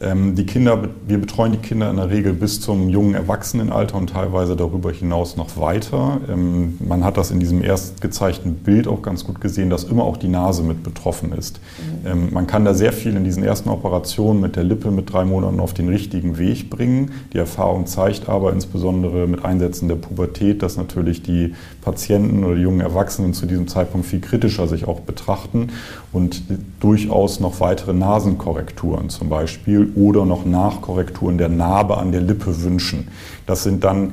Ähm, 0.00 0.36
die 0.36 0.46
Kinder, 0.46 0.80
wir 1.08 1.18
betreuen 1.18 1.50
die 1.50 1.58
Kinder 1.58 1.90
in 1.90 1.96
der 1.96 2.08
Regel 2.08 2.32
bis 2.32 2.60
zum 2.60 2.88
jungen 2.88 3.14
Erwachsenenalter 3.14 3.96
und 3.96 4.10
teilweise 4.10 4.54
darüber 4.54 4.92
hinaus 4.92 5.36
noch 5.36 5.56
weiter. 5.56 6.20
Ähm, 6.30 6.78
man 6.78 7.02
hat 7.02 7.16
das 7.16 7.32
in 7.32 7.40
diesem 7.40 7.64
erst 7.64 8.00
gezeigten 8.00 8.54
Bild 8.54 8.86
auch 8.86 9.02
ganz 9.02 9.24
gut 9.24 9.40
gesehen, 9.40 9.70
dass 9.70 9.82
immer 9.82 10.04
auch 10.04 10.16
die 10.16 10.28
Nase 10.28 10.62
mit 10.62 10.84
betroffen 10.84 11.32
ist. 11.32 11.58
Mhm. 12.04 12.10
Ähm, 12.10 12.28
man 12.32 12.46
kann 12.46 12.64
da 12.64 12.74
sehr 12.74 12.92
viel 12.92 13.16
in 13.16 13.24
diesen 13.24 13.42
ersten 13.42 13.70
Operationen 13.70 14.40
mit 14.40 14.54
der 14.54 14.62
Lippe 14.62 14.92
mit 14.92 15.12
drei 15.12 15.24
Monaten 15.24 15.58
auf 15.58 15.74
den 15.74 15.88
richtigen 15.88 16.38
Weg 16.38 16.70
bringen. 16.70 17.10
Die 17.32 17.38
Erfahrung 17.38 17.86
zeigt 17.86 18.28
aber 18.28 18.52
insbesondere 18.52 19.26
mit 19.26 19.44
Einsätzen 19.44 19.88
der 19.88 19.96
Pubertät, 19.96 20.62
dass 20.62 20.76
natürlich 20.76 21.24
die 21.24 21.54
Patienten 21.82 22.44
oder 22.44 22.54
die 22.54 22.62
jungen 22.62 22.80
Erwachsenen 22.80 23.34
zu 23.34 23.46
diesem 23.46 23.66
Zeitpunkt 23.66 24.06
viel 24.06 24.20
kritischer 24.20 24.68
sich 24.68 24.86
auch 24.86 25.00
betrachten 25.00 25.70
und 26.12 26.42
durchaus 26.78 27.40
noch 27.40 27.58
weitere 27.58 27.92
Nasenkorrekturen 27.92 29.08
zum 29.08 29.28
Beispiel 29.28 29.87
oder 29.94 30.24
noch 30.24 30.44
Nachkorrekturen 30.44 31.38
der 31.38 31.48
Narbe 31.48 31.98
an 31.98 32.12
der 32.12 32.20
Lippe 32.20 32.62
wünschen. 32.62 33.08
Das 33.46 33.62
sind 33.62 33.84
dann 33.84 34.12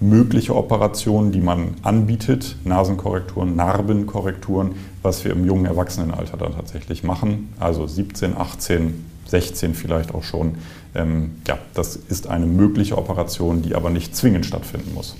mögliche 0.00 0.54
Operationen, 0.54 1.32
die 1.32 1.40
man 1.40 1.74
anbietet, 1.82 2.56
Nasenkorrekturen, 2.64 3.56
Narbenkorrekturen, 3.56 4.72
was 5.02 5.24
wir 5.24 5.32
im 5.32 5.46
jungen 5.46 5.64
Erwachsenenalter 5.64 6.36
dann 6.36 6.54
tatsächlich 6.54 7.02
machen, 7.02 7.52
also 7.58 7.86
17, 7.86 8.36
18, 8.36 9.04
16 9.26 9.74
vielleicht 9.74 10.14
auch 10.14 10.22
schon. 10.22 10.56
Ähm, 10.94 11.36
ja, 11.48 11.58
das 11.74 11.96
ist 11.96 12.26
eine 12.26 12.46
mögliche 12.46 12.96
Operation, 12.96 13.62
die 13.62 13.74
aber 13.74 13.90
nicht 13.90 14.14
zwingend 14.14 14.46
stattfinden 14.46 14.94
muss. 14.94 15.16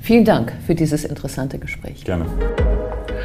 Vielen 0.00 0.24
Dank 0.24 0.52
für 0.66 0.74
dieses 0.74 1.04
interessante 1.04 1.58
Gespräch. 1.58 2.04
Gerne. 2.04 2.26